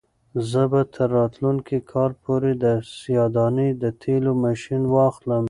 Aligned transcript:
زه 0.49 0.61
به 0.71 0.81
تر 0.95 1.07
راتلونکي 1.17 1.77
کال 1.91 2.11
پورې 2.23 2.51
د 2.63 2.65
سیاه 2.99 3.29
دانې 3.35 3.69
د 3.81 3.83
تېلو 4.01 4.31
ماشین 4.43 4.81
واخلم. 4.93 5.39